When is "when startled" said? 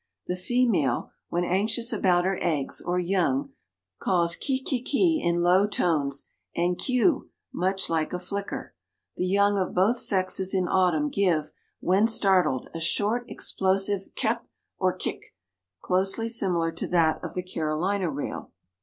11.81-12.67